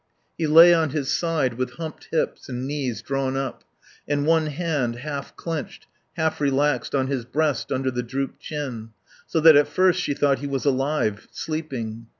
[0.35, 3.63] He lay on his side, with humped hips and knees drawn up,
[4.07, 8.93] and one hand, half clenched, half relaxed, on his breast under the drooped chin;
[9.27, 12.07] so that at first she thought he was alive, sleeping.